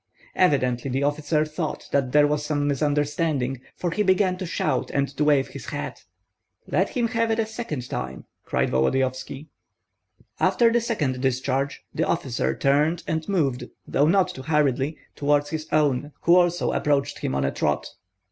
[0.35, 5.07] Evidently the officer thought that there was some misunderstanding, for he began to shout and
[5.15, 6.05] to wave his hat.
[6.65, 9.49] "Let him have it a second time!" cried Volodyovski.
[10.39, 15.67] After the second discharge the officer turned and moved, though not too hurriedly, toward his
[15.71, 17.85] own, who also approached him on a trot.